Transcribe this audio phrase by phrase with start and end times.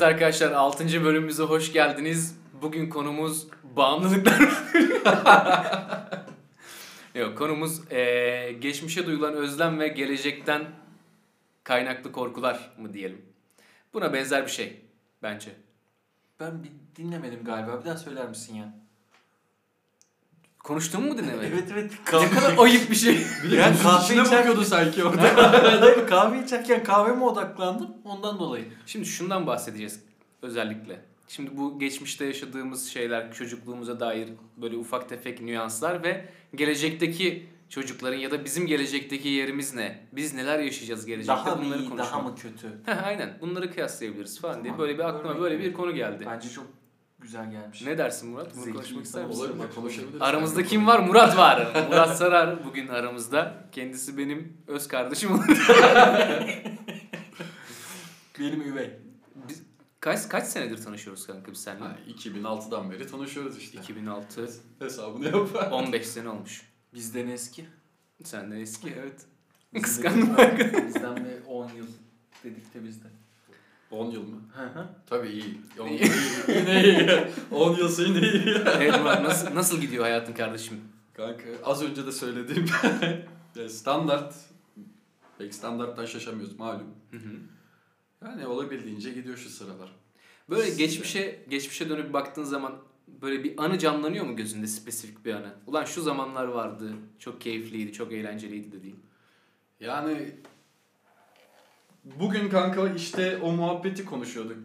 [0.00, 1.04] Evet arkadaşlar 6.
[1.04, 2.38] bölümümüze hoş geldiniz.
[2.62, 3.46] Bugün konumuz
[3.76, 4.40] bağımlılıklar.
[7.14, 10.64] Yok konumuz eee, geçmişe duyulan özlem ve gelecekten
[11.64, 13.22] kaynaklı korkular mı diyelim.
[13.94, 14.80] Buna benzer bir şey
[15.22, 15.50] bence.
[16.40, 17.80] Ben bir dinlemedim galiba.
[17.80, 18.79] Bir daha söyler misin ya?
[20.64, 21.52] Konuştuğumu mu dinlemedin?
[21.52, 21.92] evet evet.
[22.12, 23.18] Ne kadar ayıp bir şey.
[23.44, 24.38] Bir de kahve içine içer...
[24.38, 26.06] bakıyordu sanki orada.
[26.06, 27.88] kahve içerken kahveme odaklandım.
[28.04, 28.64] Ondan dolayı.
[28.86, 30.00] Şimdi şundan bahsedeceğiz
[30.42, 31.00] özellikle.
[31.28, 38.30] Şimdi bu geçmişte yaşadığımız şeyler, çocukluğumuza dair böyle ufak tefek nüanslar ve gelecekteki çocukların ya
[38.30, 39.98] da bizim gelecekteki yerimiz ne?
[40.12, 42.12] Biz neler yaşayacağız gelecekte Daha mı bunları iyi, konuşmak.
[42.12, 42.68] daha mı kötü?
[42.86, 46.24] Heh, aynen bunları kıyaslayabiliriz falan diye Tamam, böyle bir aklıma örnek böyle bir konu geldi.
[46.26, 46.66] Bence çok
[47.20, 47.82] güzel gelmiş.
[47.82, 48.54] Ne dersin Murat?
[48.54, 49.40] Bunu Zeki konuşmak ister misin?
[49.40, 50.22] Olabilir konuşabiliriz.
[50.22, 50.98] Aramızda kim var?
[50.98, 51.86] Murat var.
[51.88, 53.64] Murat Sarar bugün aramızda.
[53.72, 55.30] Kendisi benim öz kardeşim.
[58.38, 58.90] Benim üvey.
[59.48, 59.62] Biz
[60.00, 61.84] kaç kaç senedir tanışıyoruz kanka biz seninle?
[61.84, 63.78] Ha, 2006'dan beri tanışıyoruz işte.
[63.78, 65.72] 2006 Hesabını yap.
[65.72, 66.62] 15 sene olmuş.
[66.94, 67.66] Bizden eski.
[68.24, 69.26] Senden eski evet.
[69.82, 70.36] Kıskandım.
[70.86, 71.86] Bizden bir 10 yıl
[72.44, 73.10] dedik de bizden.
[73.90, 74.36] 10 yıl mı?
[74.54, 74.86] Hı hı.
[75.06, 75.60] Tabii iyi.
[75.80, 76.10] 10 yıl iyi.
[76.58, 77.08] Yine iyi.
[77.50, 78.54] 10 yılsa yine iyi.
[78.78, 80.80] evet Murat nasıl, nasıl gidiyor hayatın kardeşim?
[81.14, 82.66] Kanka az önce de söylediğim
[83.68, 84.34] standart.
[85.38, 86.86] Pek standarttan şaşamıyoruz malum.
[87.10, 87.36] Hı hı.
[88.24, 89.92] Yani olabildiğince gidiyor şu sıralar.
[90.50, 90.82] Böyle Size.
[90.84, 92.72] geçmişe geçmişe dönüp baktığın zaman
[93.08, 95.54] böyle bir anı canlanıyor mu gözünde spesifik bir anı?
[95.66, 99.00] Ulan şu zamanlar vardı, çok keyifliydi, çok eğlenceliydi dediğin.
[99.80, 100.34] Yani
[102.04, 104.56] bugün kanka işte o muhabbeti konuşuyorduk.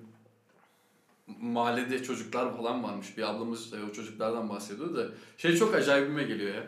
[1.42, 3.18] Mahallede çocuklar falan varmış.
[3.18, 6.64] Bir ablamız e, o çocuklardan bahsediyordu da şey çok acayibime geliyor ya.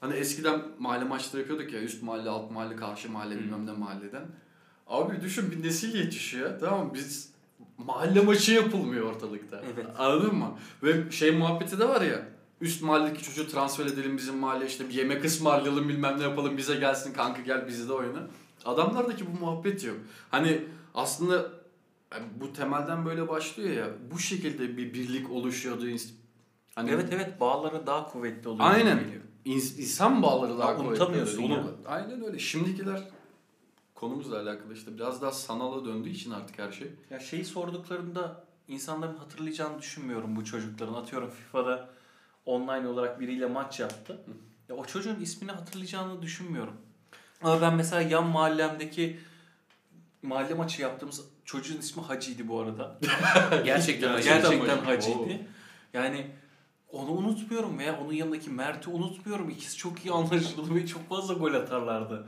[0.00, 4.24] Hani eskiden mahalle maçları yapıyorduk ya üst mahalle, alt mahalle, karşı mahalle bilmem ne mahalleden.
[4.86, 6.94] Abi düşün bir nesil yetişiyor tamam mı?
[6.94, 7.30] Biz
[7.78, 9.62] mahalle maçı yapılmıyor ortalıkta.
[9.74, 9.86] Evet.
[9.98, 10.58] Anladın mı?
[10.82, 12.28] Ve şey muhabbeti de var ya.
[12.60, 16.76] Üst mahalledeki çocuğu transfer edelim bizim mahalleye işte bir yemek ısmarlayalım bilmem ne yapalım bize
[16.76, 18.28] gelsin kanka gel bizi de oyna.
[18.64, 19.96] Adamlardaki bu muhabbet yok.
[20.30, 20.64] Hani
[20.94, 21.34] aslında
[22.12, 25.86] yani bu temelden böyle başlıyor ya bu şekilde bir birlik oluşuyordu.
[26.74, 28.70] Hani Evet evet bağları daha kuvvetli oluyor.
[28.70, 29.00] Aynen.
[29.44, 30.90] insan bağları daha Ya kuvvetli.
[30.90, 31.58] unutamıyorsun oluyor.
[31.62, 32.38] Onu- Aynen öyle.
[32.38, 33.08] Şimdikiler
[33.94, 36.88] konumuzla alakalı işte biraz daha sanala döndüğü için artık her şey.
[37.10, 40.94] Ya şeyi sorduklarında insanların hatırlayacağını düşünmüyorum bu çocukların.
[40.94, 41.88] Atıyorum FIFA'da
[42.46, 44.20] online olarak biriyle maç yaptı.
[44.68, 46.74] Ya o çocuğun ismini hatırlayacağını düşünmüyorum.
[47.44, 49.20] Ama ben mesela yan mahallemdeki
[50.22, 52.98] mahalle maçı yaptığımız çocuğun ismi Hacı'ydı bu arada.
[53.64, 54.28] Gerçekten acı.
[54.28, 55.12] Gerçekten Gerçekten Hacı.
[55.12, 55.40] Hacı'ydı.
[55.92, 56.26] Yani
[56.92, 59.50] onu unutmuyorum veya onun yanındaki Mert'i unutmuyorum.
[59.50, 62.26] İkisi çok iyi anlaşıldı ve çok fazla gol atarlardı.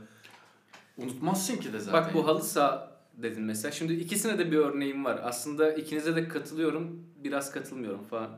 [0.97, 2.01] Unutmazsın ki de zaten.
[2.03, 3.71] Bak bu halı saha dedin mesela.
[3.71, 5.19] Şimdi ikisine de bir örneğim var.
[5.23, 8.29] Aslında ikinize de katılıyorum, biraz katılmıyorum falan.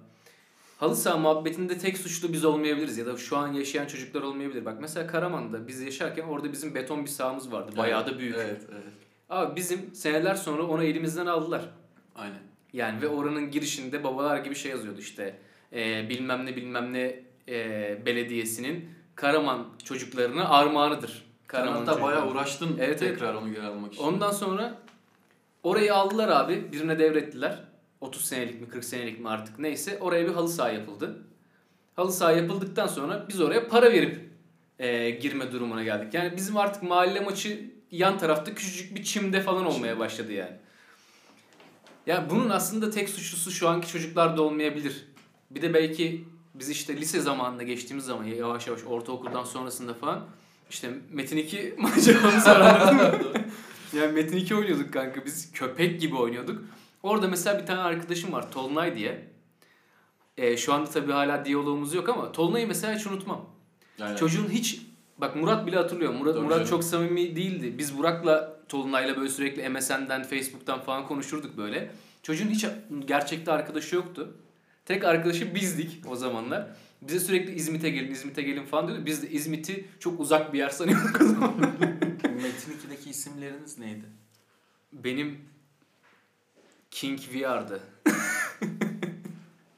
[0.80, 4.66] Halı saha muhabbetinde tek suçlu biz olmayabiliriz ya da şu an yaşayan çocuklar olmayabilir.
[4.66, 7.72] Bak mesela Karaman'da biz yaşarken orada bizim beton bir sahamız vardı.
[7.78, 8.36] Bayağı da büyük.
[8.36, 8.94] Evet, evet.
[9.30, 11.62] Abi bizim seneler sonra onu elimizden aldılar.
[12.16, 12.40] Aynen.
[12.74, 15.40] Yani ve oranın girişinde babalar gibi şey yazıyordu işte.
[15.74, 21.26] e, bilmem ne bilmem ne e, belediyesinin Karaman çocuklarına armağanıdır.
[21.48, 24.04] Karaman da bayağı uğraştın Evet, tekrar onu geri almak için.
[24.04, 24.78] Ondan sonra
[25.64, 26.72] orayı aldılar abi.
[26.72, 27.69] Birine devrettiler.
[28.02, 29.98] 30 senelik mi 40 senelik mi artık neyse.
[30.02, 31.24] Oraya bir halı saha yapıldı.
[31.96, 34.30] Halı saha yapıldıktan sonra biz oraya para verip
[34.80, 36.14] e, girme durumuna geldik.
[36.14, 40.56] Yani bizim artık mahalle maçı yan tarafta küçücük bir çimde falan olmaya başladı yani.
[42.06, 45.06] Ya bunun aslında tek suçlusu şu anki çocuklar da olmayabilir.
[45.52, 50.26] Bir de belki biz işte lise zamanında geçtiğimiz zaman yavaş yavaş ortaokuldan sonrasında falan
[50.70, 53.12] işte Metin 2 maceramız mı?
[53.94, 56.64] Yani Metin 2 oynuyorduk kanka biz köpek gibi oynuyorduk.
[57.04, 59.28] Orada mesela bir tane arkadaşım var Tolunay diye.
[60.38, 63.46] Ee, şu anda tabii hala diyalogumuz yok ama Tolunay'ı mesela hiç unutmam.
[63.98, 64.82] Yani Çocuğun hiç
[65.18, 66.14] bak Murat bile hatırlıyor.
[66.14, 66.70] Murat Tabii Murat canım.
[66.70, 67.78] çok samimi değildi.
[67.78, 71.92] Biz Burak'la Tolunay'la böyle sürekli MSN'den, Facebook'tan falan konuşurduk böyle.
[72.24, 72.66] Çocuğun hiç
[73.06, 74.38] gerçekte arkadaşı yoktu.
[74.86, 76.68] Tek arkadaşı bizdik o zamanlar.
[77.02, 79.06] Bize sürekli İzmit'e gelin, İzmit'e gelin falan diyordu.
[79.06, 81.54] Biz de İzmit'i çok uzak bir yer sanıyorduk o zaman.
[82.24, 84.06] Metin 2'deki isimleriniz neydi?
[84.94, 85.40] Benim
[86.92, 87.80] King VR'dı.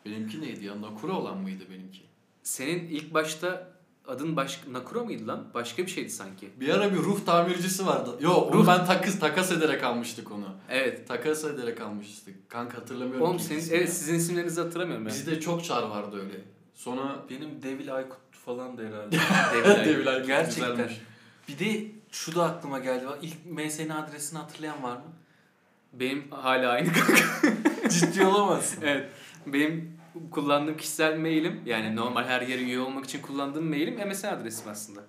[0.05, 0.81] benimki neydi ya?
[0.81, 2.01] Nakura olan mıydı benimki?
[2.43, 3.71] Senin ilk başta
[4.07, 5.47] adın başka Nakura mıydı lan?
[5.53, 6.49] Başka bir şeydi sanki.
[6.59, 8.17] Bir ara bir ruh tamircisi vardı.
[8.19, 10.47] Yo onu Ruh- ben takas, takas ederek almıştık onu.
[10.69, 11.07] Evet.
[11.07, 12.49] Takas ederek almıştık.
[12.49, 13.77] Kanka hatırlamıyorum Oğlum senin, ismini.
[13.77, 15.13] evet sizin isimlerinizi hatırlamıyorum ben.
[15.13, 16.41] Bizde çok çar vardı öyle.
[16.75, 19.17] Sonra Benim Devil Aykut falan da herhalde.
[19.53, 20.71] Devil Devil Aykut Gerçekten.
[20.71, 21.01] güzelmiş.
[21.47, 23.05] Bir de şu da aklıma geldi.
[23.21, 25.03] İlk MSN adresini hatırlayan var mı?
[25.93, 27.23] Benim hala aynı kanka.
[27.89, 28.81] Ciddi olamazsın.
[28.85, 29.09] evet.
[29.45, 29.97] Benim
[30.31, 35.01] kullandığım kişisel mailim yani normal her yere üye olmak için kullandığım mailim MSN adresim aslında.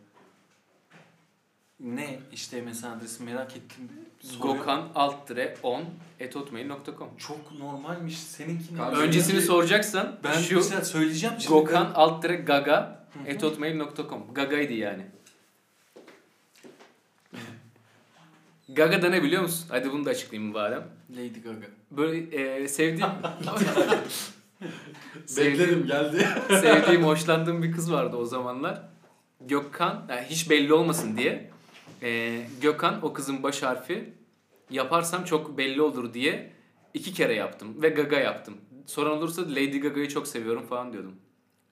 [1.80, 3.88] Ne işte mesela adresi merak ettim.
[4.20, 4.56] Soruyor.
[4.56, 5.84] Gökhan alt dire 10
[6.20, 8.18] etotmail.com Çok normalmiş.
[8.18, 8.82] Seninki ne?
[8.82, 11.54] Öncesini Önce- soracaksan ben şu söyleyeceğim şimdi.
[11.60, 15.06] Gökhan alt dire gaga etotmail.com Gaga'ydı yani.
[18.74, 19.66] Gaga da ne biliyor musun?
[19.68, 20.84] Hadi bunu da açıklayayım madem.
[21.10, 21.66] Lady Gaga.
[21.90, 22.68] Böyle e,
[25.26, 26.28] sevdiğim Bekledim geldi.
[26.48, 28.82] sevdiğim, hoşlandığım bir kız vardı o zamanlar.
[29.40, 31.50] Gökhan, yani hiç belli olmasın diye.
[32.02, 34.14] e, Gökhan o kızın baş harfi
[34.70, 36.52] yaparsam çok belli olur diye
[36.94, 38.54] iki kere yaptım ve Gaga yaptım.
[38.86, 41.14] Soran olursa Lady Gaga'yı çok seviyorum falan diyordum.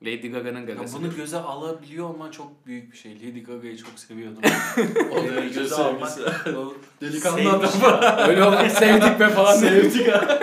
[0.02, 0.96] Lady Gaga'nın Ya gagası.
[0.98, 3.14] bunu göze alabiliyor olman çok büyük bir şey.
[3.14, 4.42] Lady Gaga'yı çok seviyordum.
[5.12, 6.10] O derece göze almak.
[7.00, 7.70] Delikanlı adam.
[8.28, 9.54] Öyle olmak sevdik be falan.
[9.56, 10.38] Sevdik ha.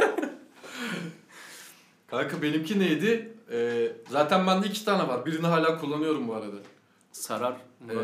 [2.07, 3.33] Kanka benimki neydi?
[3.51, 5.25] Ee, zaten bende iki tane var.
[5.25, 6.55] Birini hala kullanıyorum bu arada.
[7.11, 7.53] Sarar.
[7.89, 7.95] Ee,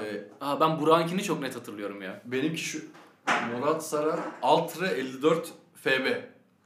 [0.42, 2.22] Aa, ben Burak'ınkini çok net hatırlıyorum ya.
[2.26, 2.80] benimki şu
[3.56, 6.08] Murat Sara Altre 54 FB.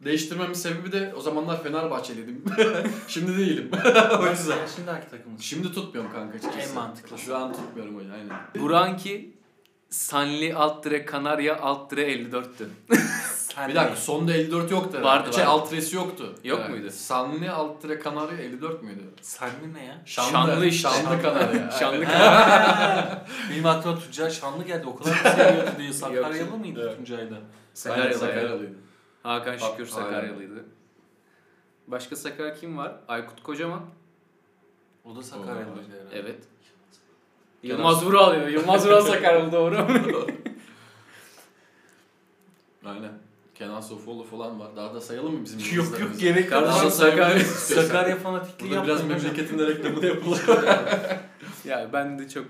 [0.06, 2.44] Değiştirmemin sebebi de o zamanlar Fenerbahçeliydim.
[3.08, 3.72] Şimdi değilim.
[4.20, 4.58] o yüzden.
[4.76, 5.44] Şimdi hangi takımısın?
[5.44, 6.70] Şimdi tutmuyorum kanka açıkçası.
[6.70, 7.18] En mantıklı.
[7.18, 8.38] Şu an tutmuyorum yüzden aynen.
[8.60, 9.38] Burak'ınki
[9.90, 12.66] Sanli alt dire Kanarya alt dire 54'tü.
[13.36, 14.98] Sen Bir dakika sonda 54 yoktu.
[14.98, 15.32] Vardı, herhalde.
[15.32, 15.52] Şey vardı.
[15.62, 16.36] Altresi yoktu.
[16.44, 16.90] Yok muydu?
[16.92, 19.02] Sanli Altre Kanarya 54 müydü?
[19.22, 20.02] Sen ne ya?
[20.06, 20.90] Şanlı işte.
[20.90, 21.72] Şanlı Kanarya.
[21.80, 24.88] Şanlı Ha, Benim aklıma Tuncay Şanlı geldi.
[24.88, 25.94] O kadar mı seviyordu diye.
[25.94, 26.96] Sakaryalı mıydı.
[26.98, 27.36] Tuncay'da?
[27.74, 28.20] Sakaryalı.
[28.20, 28.87] Sakaryalıydı.
[29.28, 30.66] Hakan Şükür Sakaryalıydı.
[31.88, 32.96] Başka Sakar kim var?
[33.08, 33.82] Aykut Kocaman.
[35.06, 36.20] O da Sakaryalıydı herhalde.
[36.20, 36.40] Evet.
[37.64, 38.50] Yılmaz Vural ya.
[38.50, 39.76] Yılmaz Vural Sakaryalı doğru.
[42.86, 43.12] Aynen.
[43.56, 44.76] Kenan Sofuoğlu falan var.
[44.76, 46.50] Daha da sayalım mı bizim Yok yok gerek yok.
[46.50, 47.40] Kardeşim Sakarya.
[47.46, 49.32] Sakarya fanatikliği Burada biraz yapmayın hocam.
[49.32, 50.42] memleketin de reklamı da yapılır.
[51.66, 52.46] ya ben de çok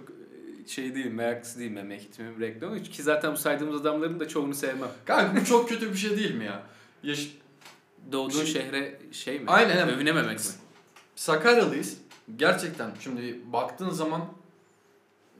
[0.67, 2.83] şey değilim, meraklısı değilim memleketimin reklamı.
[2.83, 4.89] Ki zaten bu saydığımız adamların da çoğunu sevmem.
[5.05, 6.63] Kanka bu çok kötü bir şey değil mi ya?
[7.03, 7.27] Yaş
[8.11, 9.45] Doğduğun Şey- şehre şey mi?
[9.47, 9.89] Aynen.
[9.89, 10.45] Övünememek mi?
[11.15, 11.97] Sakaryalıyız.
[12.35, 14.21] Gerçekten şimdi baktığın zaman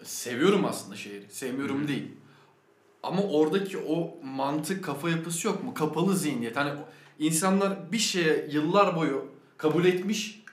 [0.04, 1.26] seviyorum aslında şehri.
[1.30, 1.88] Sevmiyorum Hı.
[1.88, 2.12] değil.
[3.04, 5.74] Ama oradaki o mantık kafa yapısı yok mu?
[5.74, 6.56] Kapalı zihniyet.
[6.56, 6.72] Hani
[7.20, 9.26] insanlar bir şeye yıllar boyu
[9.58, 10.44] kabul etmiş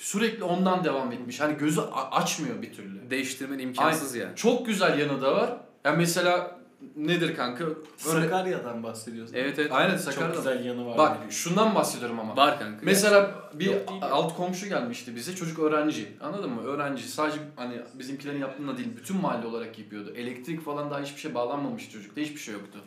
[0.00, 1.40] sürekli ondan devam etmiş.
[1.40, 1.80] Hani gözü
[2.10, 3.10] açmıyor bir türlü.
[3.10, 4.36] Değiştirmen imkansız yani.
[4.36, 5.56] Çok güzel yanı da var.
[5.84, 6.60] Ya mesela
[6.96, 7.64] nedir kanka?
[7.66, 9.34] Böyle, Sakarya'dan bahsediyorsun.
[9.34, 9.72] Evet evet.
[9.72, 10.36] aynen Çok Sakarya'da.
[10.36, 10.98] güzel yanı var.
[10.98, 12.36] Bak şundan bahsediyorum ama.
[12.36, 12.78] Var kanka.
[12.82, 15.34] Mesela bir Yok alt komşu gelmişti bize.
[15.34, 16.08] Çocuk öğrenci.
[16.20, 16.62] Anladın mı?
[16.62, 17.08] Öğrenci.
[17.08, 18.88] Sadece hani bizimkilerin yaptığında değil.
[18.96, 20.12] Bütün mahalle olarak yapıyordu.
[20.16, 22.20] Elektrik falan daha hiçbir şey bağlanmamış çocukta.
[22.20, 22.78] Hiçbir şey yoktu.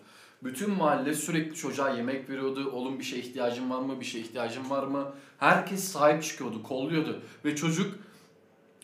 [0.44, 2.72] Bütün mahalle sürekli çocuğa yemek veriyordu.
[2.72, 4.00] Oğlum bir şeye ihtiyacın var mı?
[4.00, 5.14] Bir şeye ihtiyacın var mı?
[5.38, 6.64] Herkes sahip çıkıyordu.
[6.64, 7.22] Kolluyordu.
[7.46, 7.96] Ve çocuk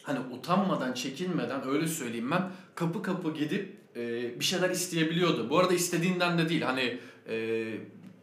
[0.03, 3.99] hani utanmadan, çekinmeden öyle söyleyeyim ben kapı kapı gidip e,
[4.39, 5.49] bir şeyler isteyebiliyordu.
[5.49, 6.61] Bu arada istediğinden de değil.
[6.61, 7.65] Hani e,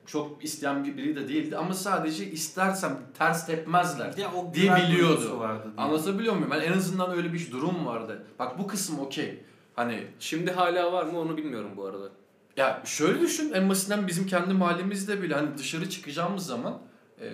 [0.06, 4.16] çok isteyen bir biri de değildi ama sadece istersem ters tepmezler.
[4.16, 5.40] Ya o diye biliyordu.
[5.40, 5.86] Vardı diye.
[5.86, 6.50] Anlatabiliyor muyum?
[6.50, 8.26] Ben en azından öyle bir durum vardı.
[8.38, 9.42] Bak bu kısım okey.
[9.74, 12.10] Hani Şimdi hala var mı onu bilmiyorum bu arada.
[12.56, 16.78] Ya şöyle düşün en basitinden bizim kendi mahallemizde bile hani dışarı çıkacağımız zaman
[17.20, 17.28] e,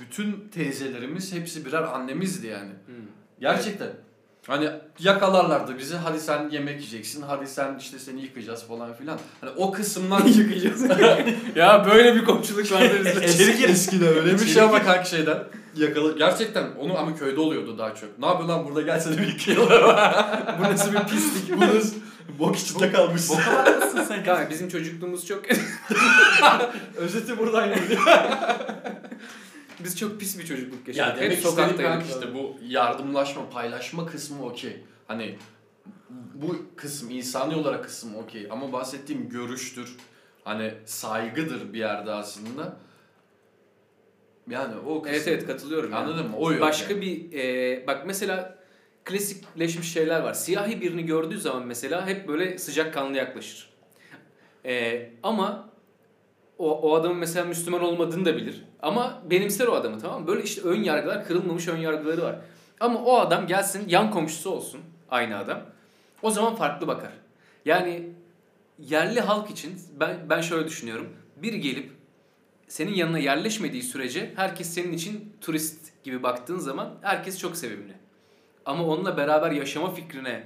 [0.00, 2.70] bütün teyzelerimiz hepsi birer annemizdi yani.
[2.86, 2.94] Hmm.
[3.40, 3.88] Gerçekten.
[4.46, 5.96] Hani yakalarlardı bizi.
[5.96, 7.22] Hadi sen yemek yiyeceksin.
[7.22, 9.18] Hadi sen işte seni yıkayacağız falan filan.
[9.40, 10.82] Hani o kısımdan Yıkayacağız.
[11.56, 13.10] ya böyle bir komşuluk vardı bizde.
[13.24, 15.38] Eski eskiden öyle bir şey ama kanka şeyden
[15.76, 18.18] yakalı gerçekten onu ama köyde oluyordu daha çok.
[18.18, 19.68] Ne yapıyor lan burada gelsene bir yıkayalım.
[20.58, 21.56] Bu nasıl bir pislik?
[21.56, 21.94] Bu nasıl
[22.38, 23.30] bok içinde kalmış.
[23.30, 24.24] Boka bakmışsın sen.
[24.24, 25.44] Kanka bizim çocukluğumuz çok...
[26.96, 28.00] Özeti buradan geliyor.
[29.84, 31.22] Biz çok pis bir çocukluk ya yaşadık.
[31.22, 32.06] demek Hep sokaktaydık.
[32.08, 34.82] işte bu yardımlaşma, paylaşma kısmı okey.
[35.08, 35.38] Hani
[36.34, 39.96] bu kısım insani olarak kısım okey ama bahsettiğim görüştür.
[40.44, 42.76] Hani saygıdır bir yerde aslında.
[44.50, 45.16] Yani o kısım.
[45.16, 45.92] Evet evet katılıyorum.
[45.92, 45.98] ya.
[45.98, 46.36] Anladın mı?
[46.36, 46.60] O yok.
[46.60, 47.02] Başka yani.
[47.02, 48.61] bir e, bak mesela
[49.04, 50.34] klasikleşmiş şeyler var.
[50.34, 53.70] Siyahi birini gördüğü zaman mesela hep böyle sıcakkanlı yaklaşır.
[54.64, 55.68] E, ama
[56.58, 58.64] o, o adamın mesela Müslüman olmadığını da bilir.
[58.82, 60.26] Ama benimser o adamı tamam mı?
[60.26, 62.36] Böyle işte ön yargılar, kırılmamış ön yargıları var.
[62.80, 64.80] Ama o adam gelsin yan komşusu olsun
[65.10, 65.60] aynı adam.
[66.22, 67.12] O zaman farklı bakar.
[67.64, 68.08] Yani
[68.78, 71.08] yerli halk için ben ben şöyle düşünüyorum.
[71.36, 71.90] Bir gelip
[72.68, 78.01] senin yanına yerleşmediği sürece herkes senin için turist gibi baktığın zaman herkes çok sevimli.
[78.66, 80.42] Ama onunla beraber yaşama fikrine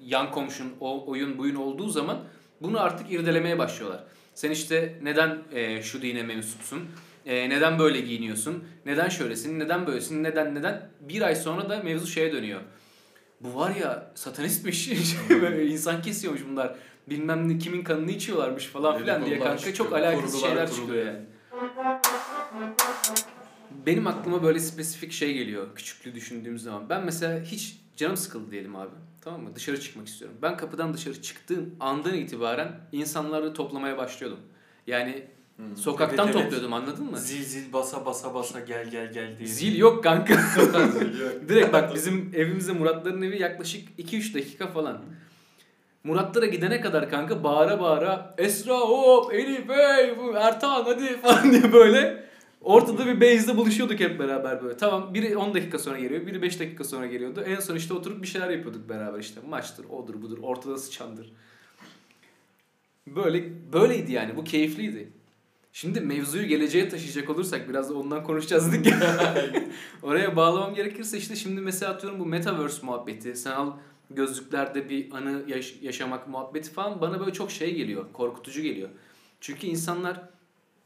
[0.00, 2.18] yan komşun o oyun buyun olduğu zaman
[2.62, 4.04] bunu artık irdelemeye başlıyorlar.
[4.34, 6.80] Sen işte neden e, şu dine mensupsun?
[7.26, 8.64] E, neden böyle giyiniyorsun?
[8.86, 9.58] Neden şöylesin?
[9.58, 10.24] Neden böylesin?
[10.24, 10.90] Neden neden?
[11.00, 12.60] Bir ay sonra da mevzu şeye dönüyor.
[13.40, 14.90] Bu var ya satanistmiş.
[15.30, 16.74] Böyle insan kesiyormuş bunlar.
[17.10, 21.06] Bilmem ne kimin kanını içiyorlarmış falan filan diye kanka çıkıyor, çok alakasız kurgular şeyler çıkıyor
[21.06, 21.18] yani.
[23.86, 26.88] Benim aklıma böyle spesifik şey geliyor küçüklüğü düşündüğüm zaman.
[26.88, 28.90] Ben mesela hiç canım sıkıldı diyelim abi.
[29.20, 29.50] Tamam mı?
[29.54, 30.36] Dışarı çıkmak istiyorum.
[30.42, 34.40] Ben kapıdan dışarı çıktığım andan itibaren insanları toplamaya başlıyordum.
[34.86, 35.24] Yani
[35.56, 35.76] Hmm.
[35.76, 36.44] sokaktan Evet, evet.
[36.44, 37.18] topluyordum anladın mı?
[37.18, 39.48] Zil zil basa basa basa gel gel gel diye.
[39.48, 40.34] Zil yok kanka.
[41.48, 44.98] Direkt bak bizim evimize Muratların evi yaklaşık 2-3 dakika falan.
[46.04, 52.27] Muratlara gidene kadar kanka bağıra bağıra Esra hop Elif hey Ertan hadi falan diye böyle
[52.60, 54.76] ortada bir base'de buluşuyorduk hep beraber böyle.
[54.76, 57.44] Tamam biri 10 dakika sonra geliyor biri 5 dakika sonra geliyordu.
[57.46, 61.32] En son işte oturup bir şeyler yapıyorduk beraber işte maçtır odur budur ortada sıçandır.
[63.06, 65.12] Böyle böyleydi yani bu keyifliydi.
[65.72, 69.34] Şimdi mevzuyu geleceğe taşıyacak olursak biraz da ondan konuşacağız dedik ya.
[70.02, 73.72] Oraya bağlamam gerekirse işte şimdi mesela atıyorum bu metaverse muhabbeti, sanal
[74.10, 78.88] gözlüklerde bir anı yaş- yaşamak muhabbeti falan bana böyle çok şey geliyor, korkutucu geliyor.
[79.40, 80.20] Çünkü insanlar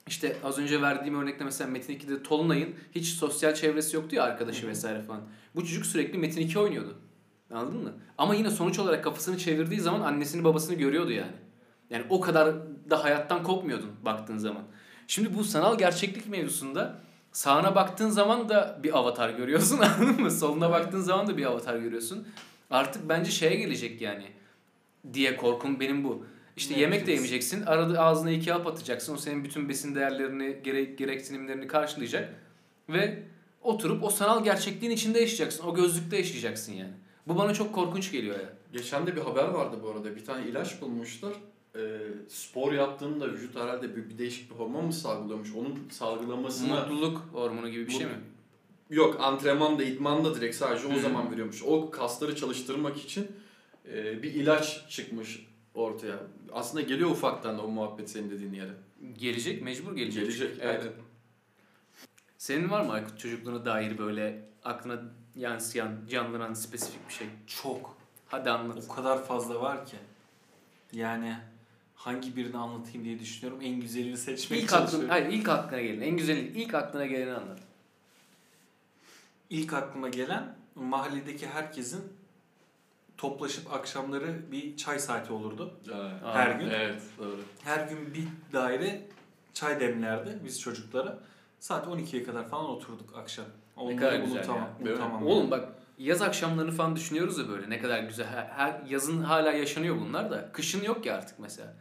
[0.06, 4.68] işte az önce verdiğim örnekte mesela Metin 2'de Tolunay'ın hiç sosyal çevresi yoktu ya arkadaşı
[4.68, 5.21] vesaire falan.
[5.54, 6.99] Bu çocuk sürekli Metin 2 oynuyordu.
[7.50, 7.92] Anladın mı?
[8.18, 11.32] Ama yine sonuç olarak kafasını çevirdiği zaman annesini babasını görüyordu yani.
[11.90, 12.54] Yani o kadar
[12.90, 14.62] da hayattan kopmuyordun baktığın zaman.
[15.06, 17.00] Şimdi bu sanal gerçeklik mevzusunda
[17.32, 20.30] sağına baktığın zaman da bir avatar görüyorsun anladın mı?
[20.30, 22.28] Soluna baktığın zaman da bir avatar görüyorsun.
[22.71, 24.25] Artık bence şeye gelecek yani
[25.12, 26.26] diye korkum benim bu.
[26.56, 27.62] İşte Ne yemek de yemeyeceksin.
[27.62, 29.14] Arada ağzına iki hap atacaksın.
[29.14, 32.35] O senin bütün besin değerlerini, gerek, gereksinimlerini karşılayacak.
[32.88, 33.23] Ve
[33.62, 35.64] oturup o sanal gerçekliğin içinde yaşayacaksın.
[35.64, 36.92] O gözlükte yaşayacaksın yani.
[37.26, 38.52] Bu bana çok korkunç geliyor ya.
[38.73, 40.16] Geçen de bir haber vardı bu arada.
[40.16, 41.32] Bir tane ilaç bulmuşlar.
[41.76, 41.80] Ee,
[42.28, 45.54] spor yaptığında vücut herhalde bir, bir değişik bir hormon mu salgılıyormuş?
[45.54, 46.80] Onun salgılamasına...
[46.80, 48.12] Mutluluk hormonu gibi bir şey mi?
[48.90, 51.62] Yok antrenman da idman da direkt sadece o zaman veriyormuş.
[51.62, 53.26] O kasları çalıştırmak için
[53.92, 56.19] e, bir ilaç çıkmış ortaya.
[56.52, 58.73] Aslında geliyor ufaktan da o muhabbet senin dediğin yere.
[59.19, 60.23] Gelecek, mecbur gelecek.
[60.23, 60.59] Gelecek.
[60.61, 60.93] Evet.
[62.38, 65.02] Senin var mı Aykut çocukluğuna dair böyle aklına
[65.37, 67.26] yansıyan, canlanan spesifik bir şey?
[67.47, 67.97] Çok.
[68.26, 68.85] Hadi anlat.
[68.88, 69.97] O kadar fazla var ki.
[70.93, 71.37] Yani
[71.95, 73.62] hangi birini anlatayım diye düşünüyorum.
[73.62, 77.59] En güzelini seçmeye İlk aklın, hayır ilk aklına gelen, en güzeli, ilk aklına geleni anlat.
[79.50, 82.12] İlk aklıma gelen mahalledeki herkesin
[83.26, 85.75] toplaşıp akşamları bir çay saati olurdu.
[86.25, 86.71] Aa, Her gün.
[86.71, 87.41] Evet doğru.
[87.64, 89.02] Her gün bir daire
[89.55, 91.19] çay demlerdi biz çocuklara.
[91.61, 93.45] Saat 12'ye kadar falan oturduk akşam.
[93.76, 94.69] Onları kadar güzel unutamam.
[94.85, 94.91] ya.
[94.93, 98.26] Unutamam Oğlum bak yaz akşamlarını falan düşünüyoruz ya böyle ne kadar güzel.
[98.26, 100.52] Her, her- yazın hala yaşanıyor bunlar da.
[100.52, 101.75] Kışın yok ya artık mesela.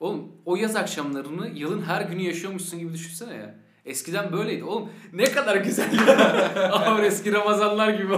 [0.00, 3.54] Oğlum o yaz akşamlarını yılın her günü yaşıyormuşsun gibi düşünsene ya.
[3.84, 4.64] Eskiden böyleydi.
[4.64, 6.72] Oğlum ne kadar güzel ya.
[6.86, 8.14] Ama eski Ramazanlar gibi.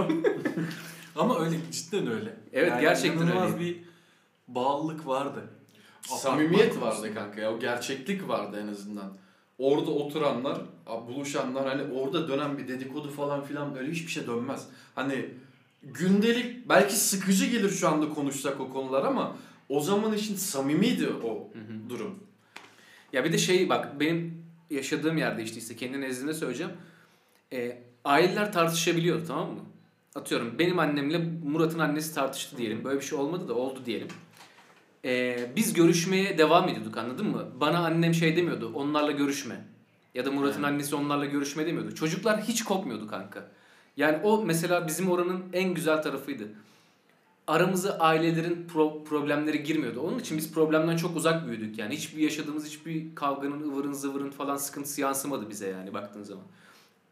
[1.15, 2.35] Ama öyle cidden öyle.
[2.53, 3.59] Evet, gerçekten inanılmaz öyle.
[3.59, 3.77] bir
[4.47, 5.43] bağlılık vardı.
[6.01, 7.53] Samimiyet vardı kanka ya.
[7.53, 9.17] O gerçeklik vardı en azından.
[9.57, 10.61] Orada oturanlar,
[11.07, 14.67] buluşanlar hani orada dönen bir dedikodu falan filan öyle hiçbir şey dönmez.
[14.95, 15.29] Hani
[15.83, 19.35] gündelik belki sıkıcı gelir şu anda konuşsak o konular ama
[19.69, 21.47] o zaman için samimiydi o
[21.89, 22.19] durum.
[23.13, 26.71] Ya bir de şey bak benim yaşadığım yerde işte işte kendi nezdimde söyleyeceğim.
[27.53, 29.61] E, aileler tartışabiliyor tamam mı?
[30.15, 32.83] Atıyorum benim annemle Murat'ın annesi tartıştı diyelim.
[32.83, 34.07] Böyle bir şey olmadı da oldu diyelim.
[35.05, 37.45] E, biz görüşmeye devam ediyorduk anladın mı?
[37.59, 39.65] Bana annem şey demiyordu onlarla görüşme.
[40.15, 40.65] Ya da Murat'ın Evet.
[40.65, 41.95] annesi onlarla görüşme demiyordu.
[41.95, 43.51] Çocuklar hiç kopmuyordu kanka.
[43.97, 46.43] Yani o mesela bizim oranın en güzel tarafıydı.
[47.47, 49.99] Aramıza ailelerin pro- problemleri girmiyordu.
[50.01, 51.95] Onun için biz problemden çok uzak büyüdük yani.
[51.95, 56.43] Hiçbir yaşadığımız hiçbir kavganın, ıvırın zıvırın falan sıkıntısı yansımadı bize yani baktığın zaman.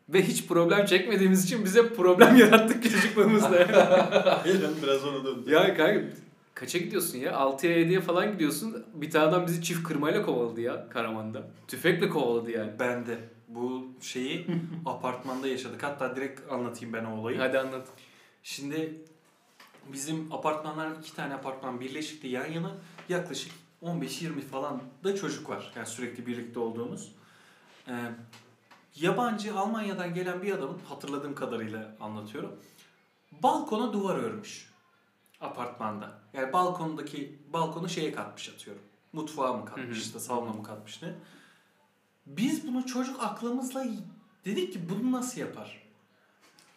[0.09, 3.57] Ve hiç problem çekmediğimiz için bize problem yarattık çocukluğumuzda.
[4.45, 5.51] Aynen biraz onu döndü.
[5.51, 6.01] ya kanka
[6.53, 7.31] kaça gidiyorsun ya?
[7.31, 8.85] 6'ya 7'ye falan gidiyorsun.
[8.93, 11.47] Bir tane adam bizi çift kırmayla kovaladı ya Karaman'da.
[11.67, 12.71] Tüfekle kovaladı yani.
[12.79, 13.17] Ben de
[13.47, 14.47] bu şeyi
[14.85, 15.83] apartmanda yaşadık.
[15.83, 17.37] Hatta direkt anlatayım ben o olayı.
[17.37, 17.87] Hadi anlat.
[18.43, 18.93] Şimdi
[19.93, 22.71] bizim apartmanlar iki tane apartman birleşikti yan yana.
[23.09, 23.51] Yaklaşık
[23.83, 25.71] 15-20 falan da çocuk var.
[25.75, 27.11] Yani sürekli birlikte olduğumuz.
[27.87, 27.91] Ee,
[28.95, 32.59] yabancı Almanya'dan gelen bir adamın hatırladığım kadarıyla anlatıyorum.
[33.31, 34.73] Balkona duvar örmüş.
[35.41, 36.19] Apartmanda.
[36.33, 38.83] Yani balkondaki balkonu şeye katmış atıyorum.
[39.13, 41.13] Mutfağa mı katmış işte salona mı katmış ne.
[42.25, 43.85] Biz bunu çocuk aklımızla
[44.45, 45.83] dedik ki bunu nasıl yapar?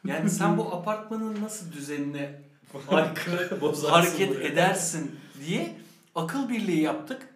[0.05, 2.43] Yani sen bu apartmanın nasıl düzenine
[2.89, 5.79] aykırı hareket edersin diye
[6.15, 7.35] akıl birliği yaptık.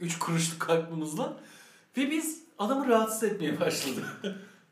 [0.00, 1.40] Üç kuruşluk aklımızla.
[1.96, 4.04] Ve biz adamı rahatsız etmeye başladık.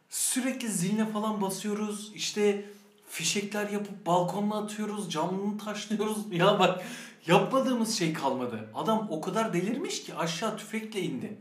[0.09, 2.13] Sürekli ziline falan basıyoruz.
[2.15, 2.65] İşte
[3.09, 5.11] fişekler yapıp balkonuna atıyoruz.
[5.13, 6.19] Camını taşlıyoruz.
[6.31, 6.83] Ya bak
[7.27, 8.71] yapmadığımız şey kalmadı.
[8.75, 11.39] Adam o kadar delirmiş ki aşağı tüfekle indi.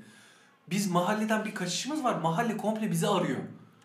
[0.69, 2.15] Biz mahalleden bir kaçışımız var.
[2.15, 3.39] Mahalle komple bizi arıyor.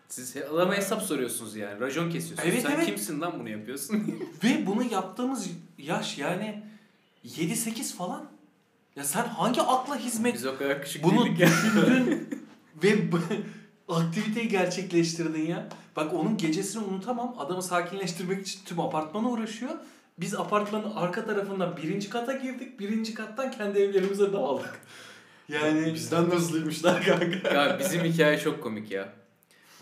[0.09, 1.79] Siz adama hesap soruyorsunuz yani.
[1.79, 2.49] Rajon kesiyorsunuz.
[2.53, 2.85] Evet, Sen evet.
[2.85, 4.19] kimsin lan bunu yapıyorsun?
[4.43, 5.47] Ve bunu yaptığımız
[5.77, 6.63] yaş yani
[7.25, 8.25] 7-8 falan.
[8.95, 12.29] Ya sen hangi akla hizmet Biz o kadar küçük bunu düşündün
[12.83, 12.95] ve
[13.87, 15.69] aktiviteyi gerçekleştirdin ya.
[15.95, 17.35] Bak onun gecesini unutamam.
[17.39, 19.71] Adamı sakinleştirmek için tüm apartmana uğraşıyor.
[20.17, 22.79] Biz apartmanın arka tarafından birinci kata girdik.
[22.79, 24.81] Birinci kattan kendi evlerimize dağıldık.
[25.49, 27.53] Yani Bizden de hızlıymışlar kanka.
[27.53, 29.13] ya bizim hikaye çok komik ya.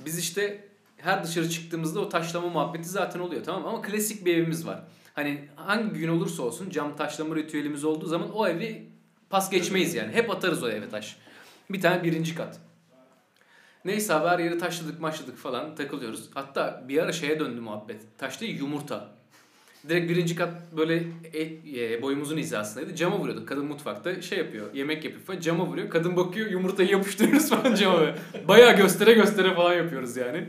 [0.06, 3.68] Biz işte her dışarı çıktığımızda o taşlama muhabbeti zaten oluyor tamam mı?
[3.68, 4.84] Ama klasik bir evimiz var.
[5.14, 8.90] Hani hangi gün olursa olsun cam taşlama ritüelimiz olduğu zaman o evi
[9.30, 10.14] pas geçmeyiz yani.
[10.14, 11.18] Hep atarız o eve taş.
[11.70, 12.60] Bir tane birinci kat.
[13.86, 16.30] Neyse abi her yeri taşladık maşladık falan takılıyoruz.
[16.34, 18.01] Hatta bir ara şeye döndü muhabbet.
[18.18, 19.15] Taş değil yumurta.
[19.89, 21.42] Direkt birinci kat böyle e,
[21.94, 22.96] e, boyumuzun hizasındaydı.
[22.96, 23.48] Cama vuruyorduk.
[23.48, 24.74] Kadın mutfakta şey yapıyor.
[24.74, 25.39] Yemek yapıyor falan.
[25.39, 25.89] Cama vuruyor.
[25.89, 28.00] Kadın bakıyor yumurtayı yapıştırıyoruz falan cama.
[28.48, 30.48] Bayağı göstere göstere falan yapıyoruz yani.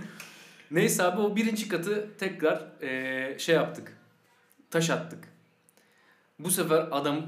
[0.70, 3.96] Neyse abi o birinci katı tekrar e, şey yaptık.
[4.70, 5.28] Taş attık.
[6.38, 7.26] Bu sefer adam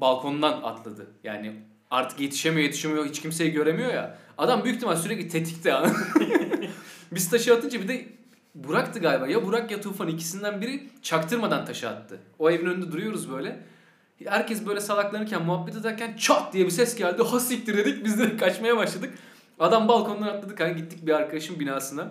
[0.00, 1.06] balkondan atladı.
[1.24, 4.18] Yani artık yetişemiyor yetişemiyor hiç kimseyi göremiyor ya.
[4.38, 5.74] Adam büyük ihtimal sürekli tetikte.
[7.12, 8.06] Biz taşı atınca bir de
[8.54, 9.26] Burak'tı galiba.
[9.26, 12.20] Ya Burak ya Tufan ikisinden biri çaktırmadan taşı attı.
[12.38, 13.62] O evin önünde duruyoruz böyle.
[14.24, 17.22] Herkes böyle salaklanırken muhabbet ederken çat diye bir ses geldi.
[17.22, 19.14] Ha siktir dedik biz de kaçmaya başladık.
[19.58, 22.10] Adam balkondan atladı kanka gittik bir arkadaşın binasına.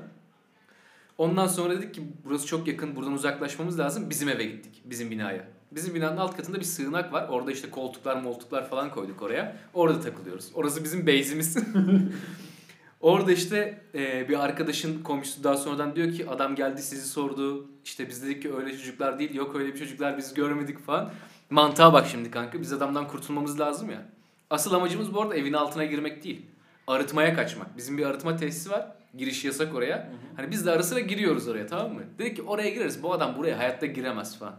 [1.17, 4.09] Ondan sonra dedik ki burası çok yakın buradan uzaklaşmamız lazım.
[4.09, 4.81] Bizim eve gittik.
[4.85, 5.47] Bizim binaya.
[5.71, 7.27] Bizim binanın alt katında bir sığınak var.
[7.29, 9.57] Orada işte koltuklar moltuklar falan koyduk oraya.
[9.73, 10.51] Orada takılıyoruz.
[10.53, 11.57] Orası bizim base'imiz.
[13.01, 17.67] Orada işte e, bir arkadaşın komşusu daha sonradan diyor ki adam geldi sizi sordu.
[17.85, 19.35] İşte biz dedik ki öyle çocuklar değil.
[19.35, 21.11] Yok öyle bir çocuklar biz görmedik falan.
[21.49, 22.61] Mantığa bak şimdi kanka.
[22.61, 24.05] Biz adamdan kurtulmamız lazım ya.
[24.49, 26.45] Asıl amacımız bu arada evin altına girmek değil.
[26.87, 27.77] Arıtmaya kaçmak.
[27.77, 28.87] Bizim bir arıtma tesisi var.
[29.17, 30.09] Giriş yasak oraya.
[30.35, 32.01] Hani biz de ara sıra giriyoruz oraya tamam mı?
[32.19, 33.03] Dedik ki oraya gireriz.
[33.03, 34.55] Bu adam buraya hayatta giremez falan.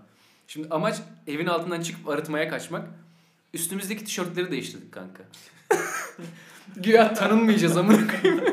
[0.48, 2.84] Şimdi amaç evin altından çıkıp arıtmaya kaçmak.
[3.54, 5.22] Üstümüzdeki tişörtleri değiştirdik kanka.
[6.76, 8.44] Güya tanınmayacağız amına koyayım.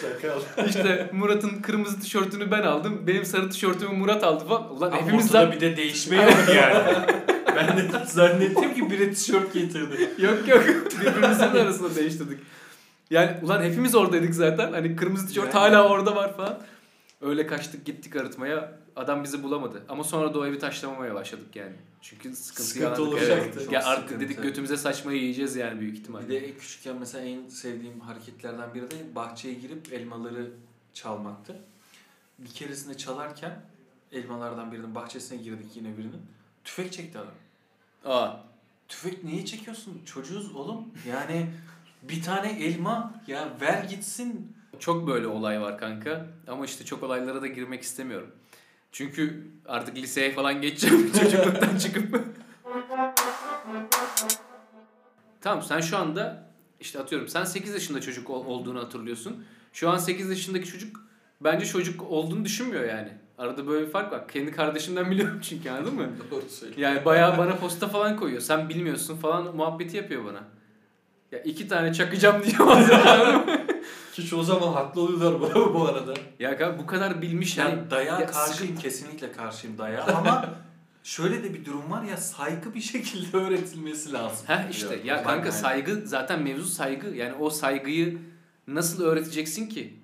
[0.00, 3.06] Şaka İşte Murat'ın kırmızı tişörtünü ben aldım.
[3.06, 4.76] Benim sarı tişörtümü Murat aldı falan.
[4.76, 5.52] Ulan Ama hepimiz lan...
[5.52, 6.96] bir de değişme yok yani.
[7.56, 10.10] ben de zannettim ki biri tişört getirdi.
[10.18, 10.64] Yok yok.
[11.00, 12.38] Birbirimizin arasında değiştirdik.
[13.10, 14.72] Yani ulan hepimiz oradaydık zaten.
[14.72, 15.58] Hani kırmızı tişört Yani.
[15.58, 16.58] hala orada var falan.
[17.20, 18.79] Öyle kaçtık gittik arıtmaya.
[18.96, 19.82] Adam bizi bulamadı.
[19.88, 21.76] Ama sonra da o evi taşlamamaya başladık yani.
[22.02, 23.58] Çünkü sıkıntı, Sıkıntı olacaktı.
[23.60, 23.72] Evet.
[23.72, 24.24] Ya artık sıkıntı.
[24.24, 26.28] dedik götümüze saçmayı yiyeceğiz yani büyük ihtimalle.
[26.28, 30.50] Bir de küçükken mesela en sevdiğim hareketlerden biri de bahçeye girip elmaları
[30.94, 31.56] çalmaktı.
[32.38, 33.60] Bir keresinde çalarken
[34.12, 36.22] elmalardan birinin bahçesine girdik yine birinin.
[36.64, 37.34] Tüfek çekti adam.
[38.04, 38.36] Aa.
[38.88, 40.02] Tüfek niye çekiyorsun?
[40.06, 40.84] Çocuğuz oğlum.
[41.08, 41.46] Yani
[42.02, 44.56] bir tane elma ya ver gitsin.
[44.78, 46.26] Çok böyle olay var kanka.
[46.48, 48.30] Ama işte çok olaylara da girmek istemiyorum.
[48.92, 52.20] Çünkü artık liseye falan geçeceğim çocukluktan çıkıp.
[55.40, 56.50] tamam sen şu anda
[56.80, 59.44] işte atıyorum sen 8 yaşında çocuk ol- olduğunu hatırlıyorsun.
[59.72, 61.00] Şu an 8 yaşındaki çocuk
[61.40, 63.08] bence çocuk olduğunu düşünmüyor yani.
[63.38, 64.28] Arada böyle bir fark var.
[64.28, 66.08] Kendi kardeşimden biliyorum çünkü anladın mı?
[66.76, 68.40] Yani bayağı bana posta falan koyuyor.
[68.40, 70.40] Sen bilmiyorsun falan muhabbeti yapıyor bana.
[71.32, 73.59] Ya iki tane çakacağım bazen anladın mı?
[74.12, 76.14] Ki çoğu zaman haklı oluyorlar bu, bu arada.
[76.38, 77.70] Ya kanka bu kadar bilmiş yani.
[77.70, 80.48] Yani dayağa ya karşıyım kesinlikle karşıyım dayağa ama
[81.04, 84.46] şöyle de bir durum var ya saygı bir şekilde öğretilmesi lazım.
[84.46, 87.08] Ha işte ya ben kanka yani- saygı zaten mevzu saygı.
[87.08, 88.18] Yani o saygıyı
[88.66, 90.00] nasıl öğreteceksin ki?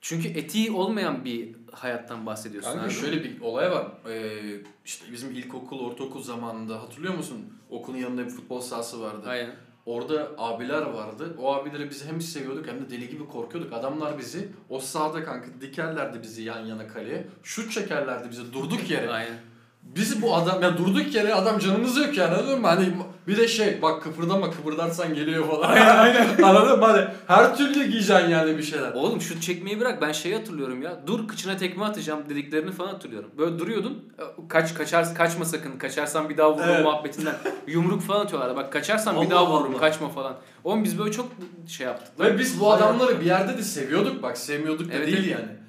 [0.00, 2.70] Çünkü etiği olmayan bir hayattan bahsediyorsun.
[2.70, 2.92] Kanka abi.
[2.94, 3.86] şöyle bir olay var.
[4.08, 7.54] Ee, işte bizim ilkokul, ortaokul zamanında hatırlıyor musun?
[7.70, 9.26] Okulun yanında bir futbol sahası vardı.
[9.26, 9.50] Aynen.
[9.86, 11.36] Orada abiler vardı.
[11.38, 13.72] O abileri biz hem seviyorduk hem de deli gibi korkuyorduk.
[13.72, 17.26] Adamlar bizi o sahada kanka dikerlerdi bizi yan yana kaleye.
[17.42, 19.10] Şut çekerlerdi bize durduk yere.
[19.10, 19.38] Aynen.
[19.82, 22.66] Bizi bu adam ya durduk yere adam canımız yok yani anladın mı?
[22.66, 22.92] Hani
[23.30, 25.68] bir de şey bak kıpırdama kıpırdarsan geliyor falan.
[25.70, 26.42] Aynen aynen.
[26.42, 26.84] anladın mı?
[26.86, 28.92] Hani her türlü giyeceksin yani bir şeyler.
[28.92, 31.00] Oğlum şut çekmeyi bırak ben şeyi hatırlıyorum ya.
[31.06, 33.30] Dur kıçına tekme atacağım dediklerini falan hatırlıyorum.
[33.38, 34.04] Böyle duruyordun.
[34.48, 35.78] Kaç kaçar kaçma sakın.
[35.78, 36.84] Kaçarsan bir daha vururum Evet.
[36.84, 37.34] muhabbetinden.
[37.66, 38.56] Yumruk falan atıyorlar.
[38.56, 39.80] Bak kaçarsan bir Allah daha vururum Allah.
[39.80, 40.36] kaçma falan.
[40.64, 41.26] Oğlum biz böyle çok
[41.68, 42.20] şey yaptık.
[42.20, 45.30] Ve biz bu adamları bir yerde de seviyorduk bak sevmiyorduk da Evet, değil evet.
[45.30, 45.60] yani.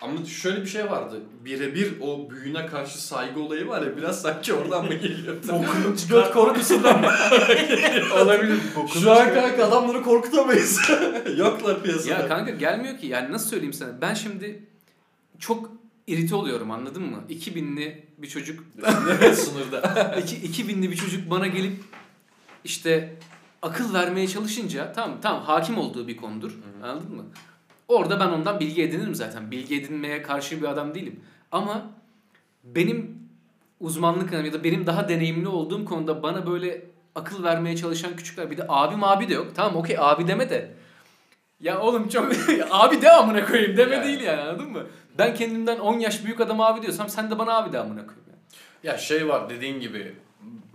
[0.00, 1.20] Ama şöyle bir şey vardı.
[1.44, 5.36] Birebir o büyüğüne karşı saygı olayı var ya biraz sanki oradan mı geliyor?
[5.48, 7.06] Bokunu Göt korkusundan mı?
[8.22, 8.58] Olabilir.
[9.02, 10.90] Şu an kanka adamları korkutamayız.
[11.36, 12.12] Yoklar piyasada.
[12.12, 13.06] Ya kanka gelmiyor ki.
[13.06, 14.00] Yani nasıl söyleyeyim sana?
[14.00, 14.64] Ben şimdi
[15.38, 15.70] çok
[16.06, 17.24] irite oluyorum anladın mı?
[17.30, 18.64] 2000'li bir çocuk
[19.34, 20.16] sınırda.
[20.22, 21.80] iki, 2000'li bir çocuk bana gelip
[22.64, 23.16] işte
[23.62, 26.52] akıl vermeye çalışınca tamam tamam hakim olduğu bir konudur.
[26.82, 27.24] Anladın mı?
[27.88, 29.50] Orada ben ondan bilgi edinirim zaten.
[29.50, 31.20] Bilgi edinmeye karşı bir adam değilim.
[31.52, 31.90] Ama
[32.64, 33.18] benim
[33.80, 36.82] uzmanlık alanım ya da benim daha deneyimli olduğum konuda bana böyle
[37.14, 39.46] akıl vermeye çalışan küçükler bir de abim abi de yok.
[39.54, 40.74] Tamam okey abi deme de.
[41.60, 42.32] Ya oğlum çok
[42.70, 44.04] abi de amına koyayım deme Yani.
[44.06, 44.86] değil yani anladın mı?
[45.18, 48.24] Ben kendimden 10 yaş büyük adam abi diyorsam sen de bana abi de amına koyayım.
[48.28, 48.38] Yani.
[48.82, 50.14] Ya şey var dediğin gibi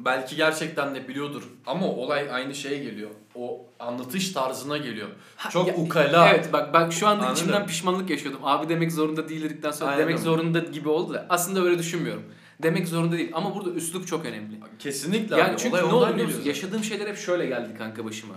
[0.05, 3.09] belki gerçekten de biliyordur ama olay aynı şeye geliyor.
[3.35, 5.07] O anlatış tarzına geliyor.
[5.49, 6.29] Çok Ya- ukala.
[6.29, 7.35] Evet bak bak şu anda Anladım.
[7.35, 8.41] içimden pişmanlık yaşıyordum.
[8.43, 10.01] Abi demek zorunda değil dedikten sonra Aynen.
[10.07, 12.23] demek zorunda gibi oldu da aslında öyle düşünmüyorum.
[12.63, 14.55] Demek zorunda değil ama burada üslup çok önemli.
[14.79, 15.57] Kesinlikle Yani abi.
[15.57, 16.41] çünkü olay ne oldu biliyor musun?
[16.45, 18.33] Yaşadığım şeyler hep şöyle geldi kanka başıma.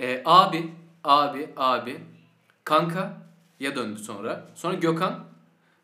[0.00, 0.70] Ee, abi,
[1.04, 1.96] abi, abi,
[2.64, 3.12] kanka
[3.60, 4.44] ya döndü sonra.
[4.54, 5.14] Sonra Gökhan.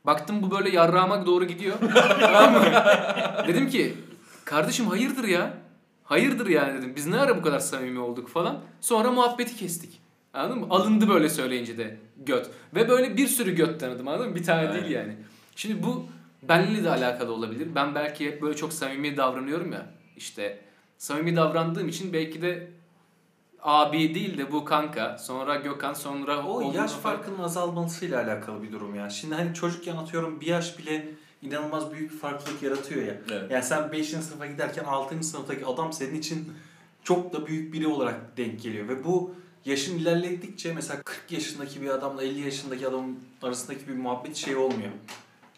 [0.07, 1.76] Baktım bu böyle yarrağıma doğru gidiyor.
[2.20, 2.64] tamam mı?
[3.48, 3.94] Dedim ki
[4.46, 5.54] kardeşim hayırdır ya?
[6.04, 6.92] Hayırdır yani dedim.
[6.96, 8.61] Biz ne ara bu kadar samimi olduk falan.
[8.80, 10.00] Sonra muhabbeti kestik.
[10.35, 10.66] Anladın mı?
[10.70, 12.50] Alındı böyle söyleyince de göt.
[12.74, 14.35] Ve böyle bir sürü göt tanıdım anladın mı?
[14.35, 14.74] Bir tane Aynen.
[14.74, 15.16] değil yani.
[15.56, 16.06] Şimdi bu
[16.42, 17.68] benimle de alakalı olabilir.
[17.74, 19.87] Ben belki hep böyle çok samimi davranıyorum ya.
[20.16, 20.59] İşte
[20.98, 22.70] samimi davrandığım için belki de
[23.62, 25.18] abi değil de bu kanka.
[25.18, 29.11] Sonra Gökhan sonra O yaş farkının azalmasıyla alakalı bir durum ya.
[29.11, 31.09] Şimdi hani çocukken atıyorum bir yaş bile
[31.46, 33.16] inanılmaz büyük bir farklılık yaratıyor ya.
[33.30, 33.50] Evet.
[33.50, 34.09] Yani sen 5.
[34.09, 35.22] sınıfa giderken 6.
[35.22, 36.52] sınıftaki adam senin için
[37.04, 38.88] çok da büyük biri olarak denk geliyor.
[38.88, 44.37] Ve bu yaşın ilerledikçe mesela 40 yaşındaki bir adamla 50 yaşındaki adamın arasındaki bir muhabbet
[44.37, 44.90] şey olmuyor.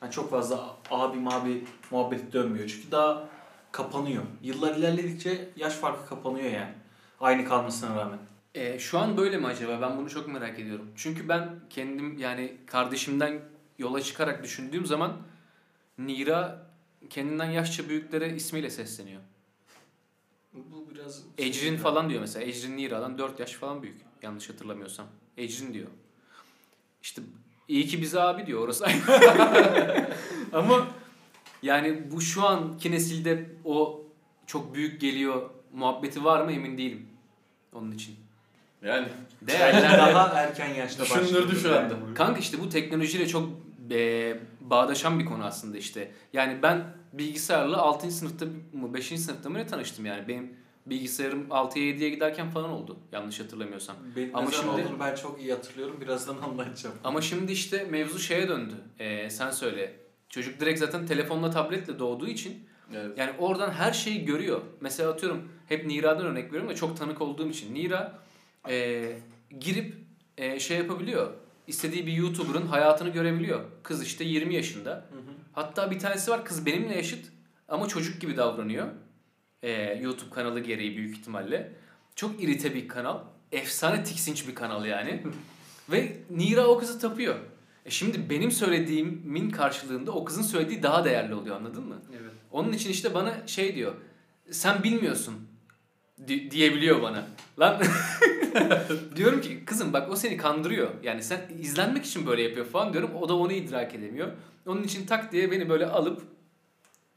[0.03, 2.68] Yani çok fazla abi mabi muhabbeti dönmüyor.
[2.68, 3.29] Çünkü daha
[3.72, 4.22] kapanıyor.
[4.42, 6.72] Yıllar ilerledikçe yaş farkı kapanıyor yani.
[7.20, 8.18] Aynı kalmasına rağmen.
[8.55, 9.79] E, şu an böyle mi acaba?
[9.81, 10.87] Ben bunu çok merak ediyorum.
[10.96, 13.40] Çünkü ben kendim yani kardeşimden
[13.79, 15.16] yola çıkarak düşündüğüm zaman
[15.99, 16.67] Nira
[17.11, 19.21] kendinden yaşça büyüklere ismiyle sesleniyor.
[20.53, 22.45] Bu biraz Ecrin falan diyor mesela.
[22.45, 23.97] Ecrin Nira'dan 4 yaş falan büyük.
[24.23, 25.07] Yanlış hatırlamıyorsam.
[25.37, 25.89] Ecrin diyor.
[27.03, 27.23] İşte
[27.69, 28.87] iyi ki bize abi diyor orası.
[30.53, 30.87] Ama
[31.63, 34.03] yani bu şu anki nesilde o
[34.47, 37.09] çok büyük geliyor muhabbeti var mı emin değilim.
[37.73, 38.17] Onun için.
[38.83, 39.09] Yani
[39.43, 42.15] Değerler daha erken yaşta Düşündürdü başlıyor şu yani anda.
[42.15, 43.49] Kanka işte bu teknolojiyle çok
[43.90, 46.12] e, bağdaşan bir konu aslında işte.
[46.33, 48.11] Yani ben bilgisayarla 6.
[48.11, 49.07] sınıfta mı 5.
[49.20, 50.29] sınıfta mı ne tanıştım yani.
[50.29, 52.96] Benim bilgisayarım 6'ya 7'ye giderken falan oldu.
[53.12, 53.96] Yanlış hatırlamıyorsam.
[54.16, 56.01] Benim Ama şimdi- olduğunu ben çok iyi hatırlıyorum.
[56.01, 56.96] Birazdan anlatacağım.
[57.05, 58.74] Ama şimdi işte mevzu şeye döndü.
[58.98, 59.96] E, sen söyle.
[60.29, 63.18] Çocuk direkt zaten telefonla tabletle doğduğu için evet.
[63.18, 64.61] yani oradan her şeyi görüyor.
[64.81, 67.74] Mesela atıyorum hep Nira'dan örnek veriyorum da çok tanık olduğum için.
[67.74, 68.18] Nira
[68.68, 69.05] e,
[69.61, 69.94] girip
[70.38, 71.33] e, şey yapabiliyor.
[71.69, 73.65] İstediği bir YouTuber'ın hayatını görebiliyor.
[73.83, 75.05] Kız işte 20 yaşında.
[75.53, 77.27] Hatta bir tanesi var kız benimle yaşıt
[77.69, 78.89] ama çocuk gibi davranıyor.
[79.63, 79.71] E,
[80.03, 81.73] YouTube kanalı gereği büyük ihtimalle.
[82.15, 83.19] Çok irite bir kanal.
[83.53, 85.23] Efsane tiksinç bir kanal yani.
[85.91, 87.35] Ve Nira o kızı tapıyor.
[87.87, 92.03] E şimdi benim söylediğimin karşılığında o kızın söylediği daha değerli oluyor anladın mı?
[92.21, 92.33] Evet.
[92.51, 93.95] Onun için işte bana şey diyor.
[94.51, 95.35] Sen bilmiyorsun
[96.29, 97.27] di- diyebiliyor bana.
[97.59, 97.83] Lan
[99.17, 100.91] diyorum ki kızım bak o seni kandırıyor.
[101.03, 103.11] Yani sen izlenmek için böyle yapıyor falan diyorum.
[103.21, 104.29] O da onu idrak edemiyor.
[104.67, 106.23] Onun için tak diye beni böyle alıp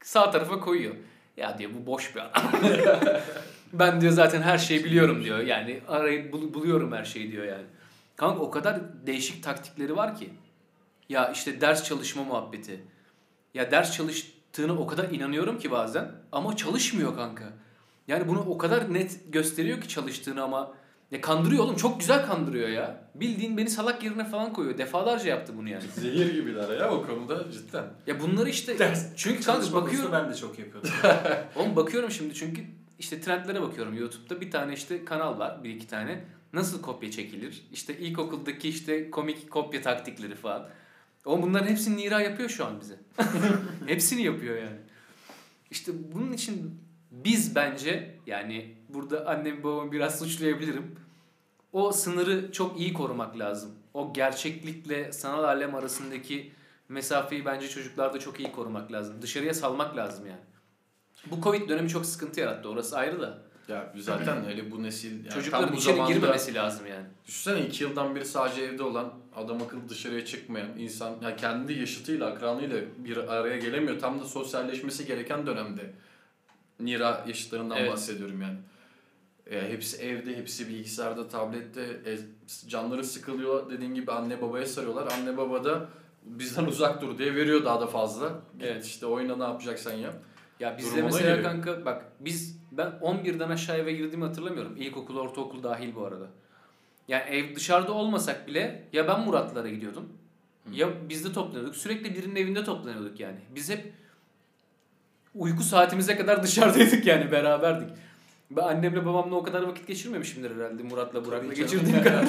[0.02, 0.94] sağ tarafa koyuyor.
[1.36, 2.52] Ya diyor bu boş bir adam.
[3.72, 5.38] ben diyor zaten her şeyi biliyorum diyor.
[5.38, 7.64] Yani arayıp bul- buluyorum her şeyi diyor yani.
[8.16, 10.30] Kanka o kadar değişik taktikleri var ki.
[11.08, 12.80] Ya işte ders çalışma muhabbeti.
[13.54, 17.44] Ya ders çalıştığını o kadar inanıyorum ki bazen ama çalışmıyor kanka.
[18.12, 20.74] Yani bunu o kadar net gösteriyor ki çalıştığını ama
[21.10, 23.04] ya kandırıyor oğlum çok güzel kandırıyor ya.
[23.14, 24.78] Bildiğin beni salak yerine falan koyuyor.
[24.78, 25.84] Defalarca yaptı bunu yani.
[25.94, 27.84] Zehir gibiler ya o konuda cidden.
[28.06, 30.12] Ya bunları işte Ders çünkü kanka bakıyorum.
[30.12, 30.90] ben de çok yapıyordum.
[31.56, 32.62] Oğlum bakıyorum şimdi çünkü
[32.98, 36.24] işte trendlere bakıyorum YouTube'da bir tane işte kanal var bir iki tane.
[36.52, 37.66] Nasıl kopya çekilir?
[37.72, 40.68] İşte ilkokuldaki işte komik kopya taktikleri falan.
[41.24, 42.96] Oğlum bunların hepsini Nira yapıyor şu an bize.
[43.86, 44.78] hepsini yapıyor yani.
[45.70, 46.80] İşte bunun için
[47.12, 50.96] biz bence yani burada annemi babamı biraz suçlayabilirim.
[51.72, 53.70] O sınırı çok iyi korumak lazım.
[53.94, 56.52] O gerçeklikle sanal alem arasındaki
[56.88, 59.22] mesafeyi bence çocuklarda çok iyi korumak lazım.
[59.22, 60.40] Dışarıya salmak lazım yani.
[61.26, 62.68] Bu Covid dönemi çok sıkıntı yarattı.
[62.68, 63.38] Orası ayrı da.
[63.68, 67.06] Ya zaten hele bu nesil yani Çocukların tam bu içeri zamanda girmemesi lazım yani.
[67.26, 72.26] Düşünsene iki yıldan beri sadece evde olan adam akıllı dışarıya çıkmayan insan yani kendi yaşıtıyla
[72.26, 74.00] akranıyla bir araya gelemiyor.
[74.00, 75.92] Tam da sosyalleşmesi gereken dönemde.
[76.84, 77.92] Nira yaşıtlarından Evet.
[77.92, 78.58] bahsediyorum yani.
[79.50, 81.82] E, hepsi evde, hepsi bilgisayarda, tablette.
[81.82, 82.18] E,
[82.68, 85.12] canları sıkılıyor dediğin gibi anne babaya sarıyorlar.
[85.12, 85.88] Anne baba da
[86.24, 88.40] bizden uzak dur diye veriyor daha da fazla.
[88.60, 88.84] Evet.
[88.86, 90.14] işte oyna ne yapacaksan yap.
[90.60, 91.52] Ya bizde mesela geliyor.
[91.52, 94.76] kanka bak biz ben 11'den aşağı eve girdiğimi hatırlamıyorum.
[94.76, 96.26] İlkokul, ortaokul dahil bu arada.
[97.08, 100.08] Yani ev dışarıda olmasak bile ya ben Muratlara gidiyordum.
[100.72, 101.76] Ya bizde toplanıyorduk.
[101.76, 103.38] Sürekli birinin evinde toplanıyorduk yani.
[103.54, 103.92] Biz hep
[105.34, 107.88] uyku saatimize kadar dışarıdaydık yani beraberdik.
[108.50, 112.26] Ben annemle babamla o kadar vakit geçirmemişimdir herhalde Murat'la Burak'la geçirdiğim kadar.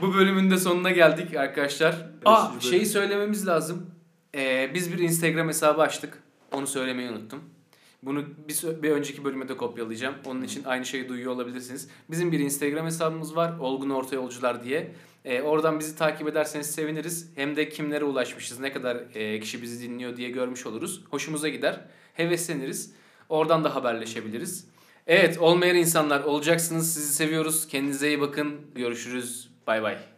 [0.00, 2.06] Bu bölümün de sonuna geldik arkadaşlar.
[2.24, 3.90] Aa şeyi söylememiz lazım.
[4.34, 6.22] Ee, biz bir Instagram hesabı açtık.
[6.52, 7.40] Onu söylemeyi unuttum.
[8.02, 10.14] Bunu bir, bir önceki bölüme de kopyalayacağım.
[10.24, 11.88] Onun için aynı şeyi duyuyor olabilirsiniz.
[12.10, 13.58] Bizim bir Instagram hesabımız var.
[13.58, 14.92] Olgun Orta Yolcular diye.
[15.26, 17.30] Ee, oradan bizi takip ederseniz seviniriz.
[17.34, 21.04] Hem de kimlere ulaşmışız, ne kadar e, kişi bizi dinliyor diye görmüş oluruz.
[21.10, 21.80] Hoşumuza gider.
[22.14, 22.94] Hevesleniriz.
[23.28, 24.68] Oradan da haberleşebiliriz.
[25.06, 26.94] Evet olmayan insanlar olacaksınız.
[26.94, 27.68] Sizi seviyoruz.
[27.68, 28.60] Kendinize iyi bakın.
[28.74, 29.50] Görüşürüz.
[29.66, 30.15] Bay bay.